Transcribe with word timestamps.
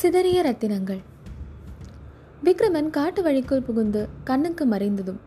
சிதறிய 0.00 0.38
ரத்தினங்கள். 0.46 0.98
விக்ரமன் 2.44 2.90
காட்டு 2.96 3.20
வழிக்குள் 3.22 3.64
புகுந்து 3.68 4.02
கண்ணுக்கு 4.28 4.64
மறைந்ததும் 4.66 5.18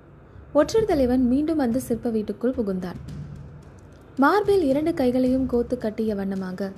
ஒற்றர் 0.54 0.88
தலைவன் 0.90 1.24
மீண்டும் 1.32 1.62
அந்த 1.66 1.80
சிற்ப 1.80 2.10
வீட்டுக்குள் 2.10 2.54
புகுந்தான். 2.58 3.00
மார்பில் 4.18 4.64
இரண்டு 4.70 4.94
கைகளையும் 4.94 5.46
கோத்து 5.46 5.78
கட்டிய 5.78 6.16
வண்ணமாக 6.16 6.70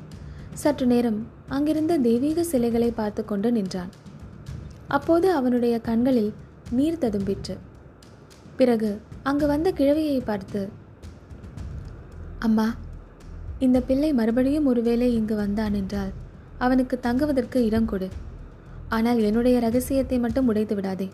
சற்று 0.54 0.86
நேரம் 0.86 1.20
அங்கிருந்த 1.48 1.98
தெய்வீக 1.98 2.44
சிலைகளை 2.44 2.90
பார்த்து 2.92 3.26
கொண்டு 3.26 3.52
நின்றான். 3.52 3.92
அப்போது 4.88 5.30
அவனுடைய 5.32 5.78
கண்களில் 5.90 6.34
நீர் 6.72 7.02
ததும்பிற்று. 7.06 7.58
பிறகு 8.58 8.92
அங்கு 9.24 9.48
வந்த 9.48 9.72
கிழவியை 9.72 10.20
பார்த்து 10.26 10.70
அம்மா 12.40 12.68
இந்த 13.60 13.80
பிள்ளை 13.82 14.14
மறுபடியும் 14.14 14.66
ஒருவேளை 14.66 15.14
இங்கு 15.16 15.36
வந்தான் 15.36 15.74
என்றால் 15.74 16.14
அவனுக்கு 16.66 16.96
தங்குவதற்கு 17.06 17.60
இடம் 17.70 17.90
கொடு. 17.92 18.08
ஆனால் 18.96 19.20
என்னுடைய 19.28 19.56
ரகசியத்தை 19.66 20.18
மட்டும் 20.24 20.50
உடைத்து 20.52 20.76
விடாதே. 20.78 21.08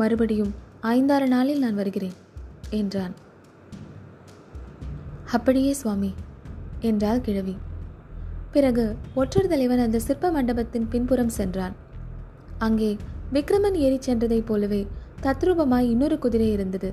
மறுபடியும் 0.00 0.52
ஐந்தாறு 0.94 1.26
நாளில் 1.34 1.62
நான் 1.64 1.78
வருகிறேன் 1.80 2.16
என்றான். 2.78 3.14
அப்படியே 5.36 5.72
சுவாமி 5.80 6.10
என்றாள் 6.88 7.24
கிழவி. 7.26 7.56
பிறகு 8.54 8.84
ஒற்றர் 9.20 9.50
தலைவன் 9.52 9.82
அந்த 9.84 9.98
சிற்ப 10.06 10.30
மண்டபத்தின் 10.36 10.88
பின்புறம் 10.92 11.34
சென்றான். 11.38 11.74
அங்கே 12.66 12.90
விக்ரமன் 13.34 13.76
ஏறிச் 13.84 14.06
சென்றதைப் 14.08 14.48
போலவே 14.48 14.82
தத்ரூபமாய் 15.24 15.90
இன்னொரு 15.92 16.16
குதிரை 16.24 16.48
இருந்தது. 16.56 16.90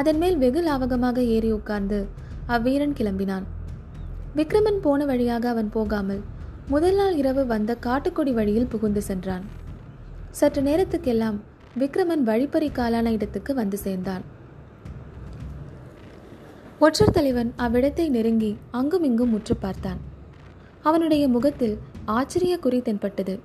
அதன் 0.00 0.20
மேல் 0.22 0.38
வெகு 0.42 0.60
லாவகமாக 0.68 1.18
ஏறி 1.34 1.50
உட்கார்ந்து 1.56 1.98
அவ்வீரன் 2.54 2.96
கிளம்பினான். 2.98 3.46
விக்ரமன் 4.38 4.80
போன 4.84 5.04
வழியாக 5.10 5.44
அவன் 5.54 5.70
போகாமல் 5.76 6.22
முதல் 6.68 6.94
நாள் 6.94 7.16
இரவு 7.16 7.46
வந்த 7.46 7.74
காட்டுக்கொடி 7.74 8.32
வழியில் 8.32 8.66
புகுந்து 8.66 9.02
சென்றான். 9.02 9.42
சற்று 10.30 10.62
நேரத்துக்கெல்லாம் 10.62 11.38
விக்ரமன் 11.78 12.22
வழிப்பறி 12.22 12.68
காலான 12.68 13.12
இடத்துக்கு 13.12 13.54
வந்து 13.54 13.76
சேர்ந்தான். 13.76 14.22
ஒற்றர் 16.78 17.10
தலைவன் 17.10 17.52
அவ்விடத்தை 17.56 18.08
நெருங்கி 18.08 18.56
அங்கும் 18.70 19.02
இங்கும் 19.02 19.28
முற்று 19.28 19.56
பார்த்தான். 19.56 20.00
அவனுடைய 20.82 21.28
முகத்தில் 21.28 21.78
ஆச்சரிய 22.04 22.58
குறி 22.58 22.80
தென்பட்டது. 22.80 23.40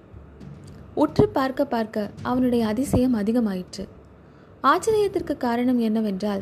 உற்று 0.93 1.29
பார்க்க 1.29 1.65
பார்க்க 1.65 2.09
அவனுடைய 2.21 2.67
அதிசயம் 2.67 3.15
அதிகமாயிற்று. 3.15 3.87
ஆச்சரியத்திற்கு 4.63 5.37
காரணம் 5.37 5.79
என்னவென்றால் 5.79 6.41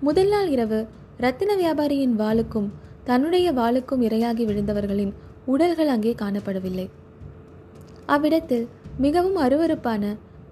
முதல் 0.00 0.28
நாள் 0.28 0.48
இரவு 0.48 0.86
ரத்தின 1.16 1.54
வியாபாரியின் 1.54 2.16
வாளுக்கும் 2.18 2.70
தன்னுடைய 3.04 3.52
வாளுக்கும் 3.52 4.00
இரையாகி 4.00 4.44
விழுந்தவர்களின் 4.46 5.12
உடல்கள் 5.52 5.90
அங்கே 5.94 6.12
காணப்படவில்லை. 6.22 6.86
அவ்விடத்தில் 8.14 8.66
மிகவும் 9.04 9.38
அருவருப்பான 9.44 10.04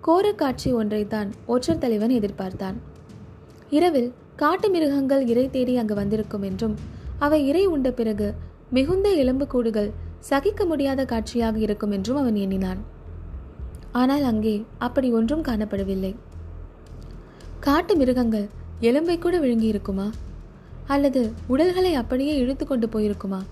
கோர 0.06 0.26
காட்சி 0.40 0.70
ஒன்றைத்தான் 0.80 1.28
ஒற்றர் 1.52 1.80
தலைவன் 1.84 2.12
எதிர்பார்த்தான். 2.18 2.76
இரவில் 3.76 4.10
காட்டு 4.42 4.68
மிருகங்கள் 4.74 5.22
இறை 5.32 5.46
தேடி 5.54 5.74
அங்கு 5.80 5.94
வந்திருக்கும் 6.00 6.44
என்றும் 6.48 6.74
அவை 7.24 7.38
இறை 7.50 7.64
உண்ட 7.74 7.88
பிறகு 8.00 8.28
மிகுந்த 8.76 9.08
எலும்புக்கூடுகள் 9.22 9.90
சகிக்க 10.30 10.62
முடியாத 10.70 11.00
காட்சியாக 11.12 11.58
இருக்கும் 11.64 11.94
என்றும் 11.96 12.20
அவன் 12.22 12.38
எண்ணினான். 12.44 12.80
ஆனால் 14.00 14.24
அங்கே 14.30 14.54
அப்படி 14.86 15.08
ஒன்றும் 15.18 15.44
காணப்படவில்லை. 15.48 16.12
காட்டு 17.66 17.92
மிருகங்கள் 18.00 18.46
எலும்பை 18.88 19.16
கூட 19.18 19.34
விழுங்கி 19.42 19.68
இருக்குமா 19.72 20.06
அல்லது 20.94 21.20
உடல்களை 21.52 21.92
அப்படியே 22.00 22.32
இழுத்து 22.42 22.64
கொண்டு 22.66 22.86
போயிருக்குமா? 22.94 23.42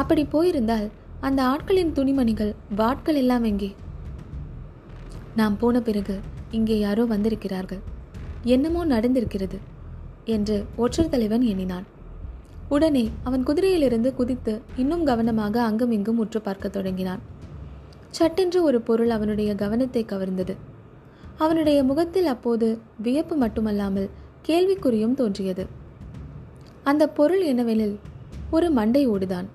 அப்படி 0.00 0.22
போயிருந்தால் 0.24 0.88
அந்த 1.20 1.40
ஆட்களின் 1.52 1.92
துணிமணிகள் 1.92 2.52
வாட்கள் 2.76 3.18
எல்லாம் 3.22 3.44
எங்கே? 3.44 3.70
நாம் 5.36 5.56
போன 5.58 5.80
பிறகு 5.80 6.16
இங்கே 6.50 6.76
யாரோ 6.78 7.02
வந்திருக்கிறார்கள். 7.04 7.82
என்னமோ 8.54 8.82
நடந்திருக்கிறது 8.86 9.58
என்று 10.34 10.56
ஒற்றர் 10.76 11.12
தலைவன் 11.14 11.44
எண்ணினான். 11.52 11.86
உடனே 12.68 13.04
அவன் 13.22 13.46
குதிரையிலிருந்து 13.46 14.10
குதித்து 14.14 14.52
இன்னும் 14.76 15.04
கவனமாக 15.04 15.62
அங்கும் 15.62 15.94
இங்கும் 15.96 16.20
உற்று 16.24 16.40
பார்க்க 16.40 16.74
தொடங்கினான். 16.76 17.22
சட்டென்று 18.10 18.58
ஒரு 18.62 18.78
பொருள் 18.80 19.12
அவனுடைய 19.16 19.50
கவனத்தை 19.54 20.02
கவர்ந்தது. 20.04 20.54
அவனுடைய 21.38 21.78
முகத்தில் 21.84 22.26
அப்போது 22.26 22.68
வியப்பு 23.02 23.36
மட்டுமல்லாமல் 23.36 24.10
கேள்விக்குறியும் 24.48 25.14
தோன்றியது. 25.14 25.64
அந்த 26.82 27.04
பொருள் 27.18 27.42
என்னவெனில் 27.44 27.96
ஒரு 28.50 28.68
மண்டை 28.70 29.02
ஓடுதான். 29.08 29.48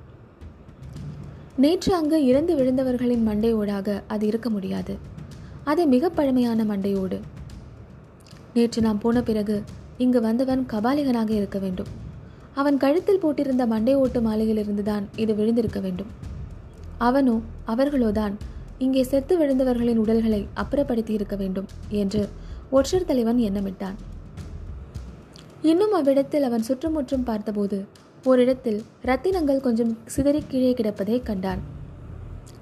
நேற்று 1.63 1.91
அங்கு 1.95 2.17
இறந்து 2.25 2.53
விழுந்தவர்களின் 2.55 3.21
மண்டையோடாக 3.27 4.01
அது 4.07 4.27
இருக்க 4.27 4.49
முடியாது. 4.49 4.93
அது 5.63 5.88
மிக 5.88 6.09
பழமையான 6.09 6.63
மண்டையோடு. 6.63 7.17
நேற்று 8.53 8.81
நாம் 8.81 8.99
போன 8.99 9.21
பிறகு 9.21 9.55
இங்கு 9.97 10.21
வந்தவன் 10.21 10.66
கபாலிகனாக 10.73 11.29
இருக்க 11.29 11.59
வேண்டும். 11.59 11.91
அவன் 12.53 12.77
கழுத்தில் 12.77 13.21
போட்டிருந்த 13.23 13.66
மண்டை 13.67 13.95
ஓட்டு 13.95 14.21
மாலையிலிருந்து 14.21 14.83
தான் 14.83 15.05
இது 15.16 15.33
விழுந்திருக்க 15.33 15.79
வேண்டும். 15.81 16.11
அவனோ 16.97 17.41
அவர்களோதான் 17.66 18.35
இங்கே 18.77 19.03
செத்து 19.03 19.33
விழுந்தவர்களின் 19.37 20.01
உடல்களை 20.05 20.47
அப்புறப்படுத்தி 20.63 21.09
இருக்க 21.09 21.35
வேண்டும் 21.35 21.67
என்று 22.03 22.29
ஒற்றர் 22.69 23.09
தலைவன் 23.11 23.37
எண்ணமிட்டான். 23.37 23.97
இன்னும் 25.61 25.93
அவ்விடத்தில் 25.99 26.43
அவன் 26.43 26.67
சுற்றுமுற்றும் 26.69 27.23
பார்த்தபோது 27.23 27.77
ஓரிடத்தில் 28.25 28.83
ரத்தினங்கள் 29.05 29.59
கொஞ்சம் 29.59 29.97
சிதறி 30.05 30.43
கீழே 30.47 30.73
கிடப்பதை 30.73 31.23
கண்டான். 31.23 31.59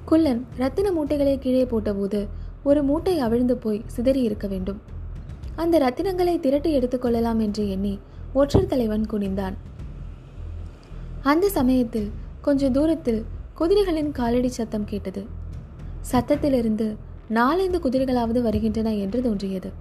குள்ளன் 0.06 0.46
ரத்தின 0.56 0.92
மூட்டைகளை 0.92 1.40
கீழே 1.40 1.66
போட்டபோது 1.66 2.28
ஒரு 2.64 2.84
மூட்டை 2.84 3.20
அவிழ்ந்து 3.20 3.58
போய் 3.58 3.84
சிதறி 3.86 4.22
இருக்க 4.22 4.48
வேண்டும். 4.48 4.82
அந்த 5.56 5.80
ரத்தினங்களை 5.80 6.40
திரட்டி 6.40 6.80
எடுத்துக்கொள்ளலாம் 6.80 7.40
என்று 7.40 7.70
எண்ணி 7.70 8.00
ஒற்றர் 8.34 8.66
தலைவன் 8.66 9.06
குனிந்தான். 9.12 9.54
அந்த 11.22 11.50
சமயத்தில் 11.50 12.12
கொஞ்ச 12.42 12.70
தூரத்தில் 12.70 13.26
குதிரைகளின் 13.60 14.12
காலடி 14.12 14.48
சத்தம் 14.48 14.86
கேட்டது. 14.86 15.26
சத்தத்திலிருந்து 16.12 16.96
நாலைந்து 17.28 17.80
குதிரைகளாவது 17.80 18.42
வருகின்றன 18.42 18.96
என்று 18.96 19.22
தோன்றியது. 19.22 19.72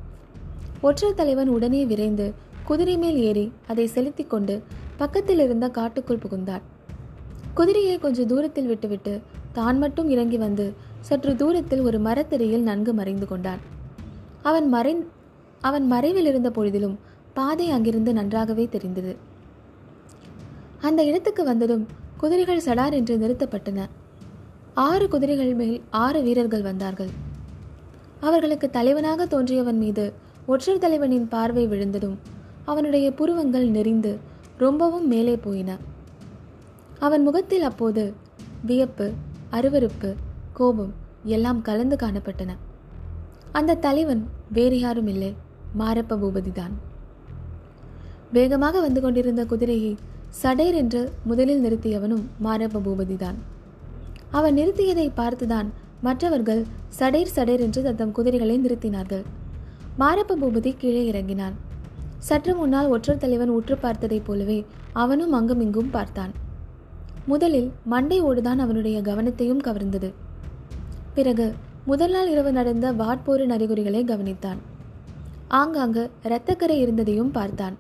ஒற்றர் 0.81 1.15
தலைவன் 1.15 1.49
உடனே 1.49 1.85
விரைந்து 1.85 2.35
குதிரை 2.65 2.97
மேல் 2.97 3.17
ஏறி 3.17 3.53
அதை 3.69 3.87
செலுத்திக் 3.87 4.31
கொண்டு 4.31 4.63
பக்கத்தில் 5.03 5.43
இருந்த 5.45 5.67
காட்டுக்குள் 5.79 6.23
புகுந்தார். 6.25 6.65
குதிரையை 7.59 7.97
கொஞ்சம் 8.03 8.29
தூரத்தில் 8.33 8.69
விட்டுவிட்டு 8.71 9.15
தான் 9.57 9.79
மட்டும் 9.83 10.09
இறங்கி 10.15 10.39
வந்து 10.45 10.67
சற்று 11.09 11.33
தூரத்தில் 11.41 11.83
ஒரு 11.89 11.99
மரத்தடியில் 12.07 12.67
நன்கு 12.69 12.93
மறைந்து 12.99 13.27
கொண்டான். 13.33 13.63
அவன் 14.49 14.69
மறை 14.75 14.93
அவன் 15.69 15.87
மறைவில் 15.93 16.29
இருந்த 16.31 16.49
பொழுதிலும் 16.57 16.97
பாதை 17.37 17.67
அங்கிருந்து 17.77 18.13
நன்றாகவே 18.19 18.65
தெரிந்தது. 18.75 19.13
அந்த 20.89 21.01
இடத்துக்கு 21.09 21.43
வந்ததும் 21.45 21.85
குதிரைகள் 22.23 22.65
சடார் 22.67 22.97
என்று 22.99 23.15
நிறுத்தப்பட்டன. 23.23 23.81
ஆறு 24.87 25.07
குதிரைகள் 25.15 25.55
மேல் 25.61 25.79
ஆறு 26.05 26.21
வீரர்கள் 26.27 26.67
வந்தார்கள். 26.71 27.13
அவர்களுக்கு 28.29 28.67
தலைவனாக 28.77 29.27
தோன்றியவன் 29.35 29.81
மீது 29.85 30.05
ஒற்றர் 30.47 30.83
தலைவனின் 30.85 31.27
பார்வை 31.35 31.65
விழுந்ததும் 31.73 32.17
அவனுடைய 32.71 33.07
புருவங்கள் 33.21 33.67
நெறிந்து 33.77 34.13
ரொம்பவும் 34.65 35.07
மேலே 35.13 35.35
போயின. 35.45 35.71
அவன் 37.07 37.23
முகத்தில் 37.27 37.67
அப்போது 37.69 38.03
வியப்பு 38.69 39.07
அருவருப்பு 39.57 40.11
கோபம் 40.59 40.93
எல்லாம் 41.35 41.61
கலந்து 41.69 41.97
காணப்பட்டன. 42.03 42.53
அந்த 43.59 43.79
தலைவன் 43.87 44.23
வேறு 44.57 44.77
யாரும் 44.85 45.11
இல்லை 45.13 45.31
மாரப்ப 45.81 46.19
பூபதிதான். 46.23 46.75
வேகமாக 48.37 48.81
வந்து 48.81 49.01
கொண்டிருந்த 49.01 49.43
குதிரையை 49.53 49.93
சடேர் 50.43 50.77
என்று 50.83 51.01
முதலில் 51.31 51.65
நிறுத்தியவனும் 51.65 52.25
மாரப்ப 52.47 52.83
பூபதிதான். 52.87 53.39
அவன் 54.39 54.57
நிறுத்தியதை 54.59 55.09
பார்த்துதான் 55.21 55.69
மற்றவர்கள் 56.07 56.63
சடேர் 56.99 57.35
சடேர் 57.37 57.65
என்று 57.67 57.81
தத்தம் 57.83 58.15
குதிரைகளை 58.19 58.57
நிறுத்தினார்கள். 58.65 59.25
மாரப்ப 60.01 60.39
பூபதி 60.43 60.71
கீழே 60.83 61.03
இறங்கினான். 61.11 61.57
சற்று 62.23 62.57
முன்னால் 62.57 62.87
ஒற்றர் 62.87 63.17
தலைவன் 63.17 63.49
உற்று 63.49 63.79
பார்த்ததைப் 63.83 64.25
போலவே 64.25 64.67
அவனும் 64.93 65.33
அங்குமிங்கும் 65.33 65.91
பார்த்தான். 65.91 66.33
முதலில் 67.27 67.73
மண்டை 67.85 68.21
ஓடுதான் 68.21 68.59
அவனுடைய 68.59 69.01
கவனத்தையும் 69.01 69.63
கவர்ந்தது. 69.65 70.13
பிறகு 71.15 71.55
முதல் 71.85 72.11
நாள் 72.11 72.29
இரவு 72.29 72.53
நடந்த 72.53 72.93
வாட்போரின் 72.93 73.49
அறிகுறிகளை 73.49 74.05
கவனித்தான். 74.05 74.61
ஆங்காங்கு 75.49 76.11
இரத்தக்கரை 76.23 76.79
இருந்ததையும் 76.79 77.31
பார்த்தான். 77.31 77.77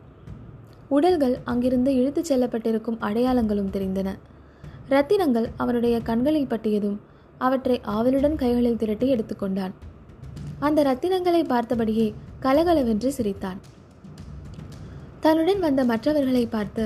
உடல்கள் 0.88 1.38
அங்கிருந்து 1.44 1.94
இழுத்துச் 1.94 2.24
செல்லப்பட்டிருக்கும் 2.24 2.98
அடையாளங்களும் 3.00 3.72
தெரிந்தன. 3.72 4.08
ரத்தினங்கள் 4.90 5.46
அவனுடைய 5.56 6.00
கண்களில் 6.00 6.46
பட்டியதும் 6.46 6.98
அவற்றை 7.38 7.80
ஆவலுடன் 7.82 8.36
கைகளில் 8.36 8.76
திரட்டி 8.76 9.14
எடுத்துக்கொண்டான் 9.14 9.72
அந்த 10.58 10.82
ரத்தினங்களை 10.82 11.42
பார்த்தபடியே 11.44 12.12
கலகலவென்று 12.40 13.12
சிரித்தான். 13.12 13.60
தன்னுடன் 15.24 15.60
வந்த 15.64 15.80
மற்றவர்களை 15.90 16.46
பார்த்து 16.46 16.84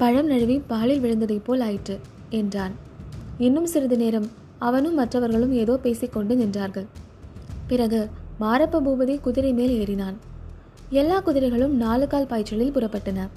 பழம் 0.00 0.26
நழுவி 0.26 0.56
பாலில் 0.70 1.00
விழுந்ததைப் 1.04 1.46
போல் 1.46 1.62
ஆயிற்று 1.66 1.94
என்றான். 2.38 2.74
இன்னும் 3.38 3.68
சிறிது 3.72 3.96
நேரம் 3.96 4.26
அவனும் 4.58 4.94
மற்றவர்களும் 4.94 5.52
ஏதோ 5.52 5.74
பேசிக்கொண்டு 5.84 6.34
நின்றார்கள். 6.34 6.86
பிறகு 7.66 8.00
மாரப்ப 8.40 8.82
பூபதி 8.86 9.14
குதிரை 9.20 9.52
மேல் 9.52 9.74
ஏறினான். 9.80 10.18
எல்லா 10.90 11.20
குதிரைகளும் 11.20 11.74
நாலு 11.76 12.06
கால் 12.06 12.30
பாய்ச்சலில் 12.32 12.74
புறப்பட்டன. 12.76 13.28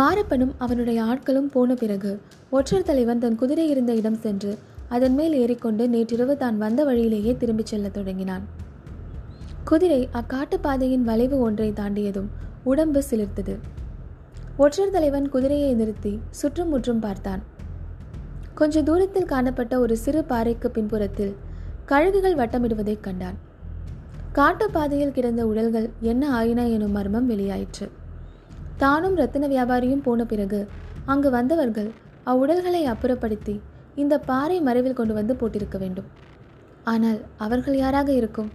மாரப்பனும் 0.00 0.54
அவனுடைய 0.58 1.00
ஆட்களும் 1.04 1.50
போன 1.56 1.74
பிறகு 1.74 2.12
ஒற்றர் 2.50 2.88
தலைவன் 2.90 3.18
தன் 3.18 3.40
குதிரை 3.44 3.68
இருந்த 3.68 3.94
இடம் 3.94 4.20
சென்று 4.26 4.58
அதன் 4.88 5.14
மேல் 5.14 5.34
ஏறிக்கொண்டு 5.42 5.86
நேற்றிரவு 5.88 6.36
தான் 6.36 6.58
வந்த 6.58 6.82
வழியிலேயே 6.84 7.34
திரும்பிச் 7.36 7.72
செல்லத் 7.72 7.94
தொடங்கினான். 7.94 8.46
குதிரை 9.74 10.08
அக்காட்டு 10.18 10.56
பாதையின் 10.64 11.04
வளைவு 11.04 11.38
ஒன்றை 11.38 11.66
தாண்டியதும் 11.70 12.26
உடம்பு 12.64 13.02
சிலிர்த்தது. 13.10 13.54
ஒற்றர் 14.56 14.90
தலைவன் 14.90 15.28
குதிரையை 15.28 15.74
நிறுத்தி 15.74 16.20
சுற்றும் 16.30 16.68
முற்றும் 16.68 16.98
பார்த்தான். 16.98 17.42
கொஞ்ச 18.54 18.82
தூரத்தில் 18.82 19.24
காணப்பட்ட 19.24 19.78
ஒரு 19.78 19.96
சிறு 19.96 20.24
பாறைக்கு 20.24 20.70
பின்புறத்தில் 20.70 21.32
கழுகுகள் 21.86 22.36
வட்டமிடுவதைக் 22.40 23.00
கண்டான். 23.00 23.38
காட்டுப்பாதையில் 24.32 25.14
கிடந்த 25.16 25.46
உடல்கள் 25.46 25.88
என்ன 26.00 26.30
ஆயின 26.30 26.68
எனும் 26.68 26.94
மர்மம் 26.96 27.30
வெளியாயிற்று. 27.30 27.88
தானும் 28.76 29.16
ரத்தின 29.16 29.48
வியாபாரியும் 29.54 30.04
போன 30.08 30.24
பிறகு 30.24 30.68
அங்கு 31.04 31.30
வந்தவர்கள் 31.30 31.90
அவ்வுடல்களை 32.26 32.84
அப்புறப்படுத்தி 32.92 33.60
இந்த 33.94 34.18
பாறை 34.18 34.60
மறைவில் 34.60 34.98
கொண்டு 35.00 35.14
வந்து 35.14 35.36
போட்டிருக்க 35.40 35.78
வேண்டும். 35.78 36.06
ஆனால் 36.84 37.20
அவர்கள் 37.36 37.76
யாராக 37.76 38.12
இருக்கும்? 38.12 38.52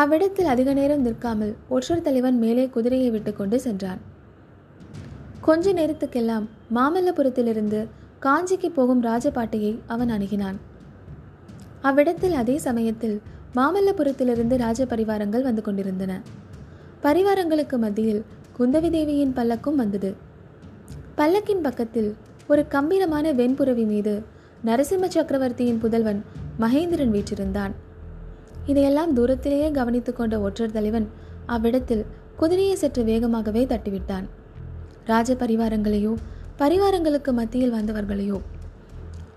அவ்விடத்தில் 0.00 0.44
அதிக 0.44 0.72
நேரம் 0.72 1.00
நிற்காமல் 1.00 1.52
ஒற்றர் 1.68 2.02
தலைவன் 2.02 2.38
மேலே 2.38 2.68
குதிரையை 2.68 3.10
விட்டுக்கொண்டு 3.10 3.60
சென்றான். 3.60 4.00
கொஞ்ச 5.40 5.72
நேரத்துக்கெல்லாம் 5.72 6.46
மாமல்லபுரத்திலிருந்து 6.74 7.86
காஞ்சிக்கு 8.22 8.68
போகும் 8.74 9.02
ராஜபாட்டையை 9.02 9.78
அவன் 9.86 10.10
அணுகினான். 10.10 10.58
அவ்விடத்தில் 11.82 12.32
அதே 12.32 12.58
சமயத்தில் 12.58 13.16
மாமல்லபுரத்திலிருந்து 13.54 14.56
ராஜ 14.56 14.84
பரிவாரங்கள் 14.84 15.42
வந்து 15.42 15.62
கொண்டிருந்தன. 15.62 16.20
பரிவாரங்களுக்கு 17.02 17.78
மத்தியில் 17.78 18.22
குந்தவி 18.58 18.90
தேவியின் 18.90 19.34
பல்லக்கும் 19.36 19.74
வந்தது. 19.74 20.14
பல்லக்கின் 21.16 21.62
பக்கத்தில் 21.62 22.14
ஒரு 22.46 22.64
கம்பீரமான 22.68 23.32
வெண்புறவி 23.32 23.84
மீது 23.84 24.22
நரசிம்ம 24.64 25.08
சக்கரவர்த்தியின் 25.08 25.78
புதல்வன் 25.78 26.22
மகேந்திரன் 26.60 27.14
வீற்றிருந்தான். 27.16 27.74
இதையெல்லாம் 28.66 29.14
தூரத்திலேயே 29.14 29.70
கவனித்து 29.70 30.12
கொண்ட 30.12 30.40
ஒற்றர் 30.40 30.72
தலைவன் 30.72 31.08
அவ்விடத்தில் 31.46 32.04
குதிரையை 32.36 32.74
சற்று 32.74 33.02
வேகமாகவே 33.02 33.62
தட்டிவிட்டான். 33.66 34.26
ராஜ 35.04 35.34
பரிவாரங்களையோ 35.34 36.12
பரிவாரங்களுக்கு 36.58 37.32
மத்தியில் 37.32 37.74
வந்தவர்களையோ 37.74 38.38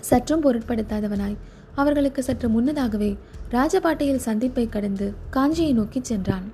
சற்றும் 0.09 0.43
பொருட்படுத்தாதவனாய் 0.43 1.37
அவர்களுக்கு 1.75 2.23
சற்று 2.23 2.49
முன்னதாகவே 2.49 3.11
ராஜபாட்டையில் 3.51 4.25
சந்திப்பை 4.27 4.65
கடந்து 4.69 5.07
காஞ்சியை 5.35 5.73
நோக்கிச் 5.73 6.09
சென்றான். 6.11 6.47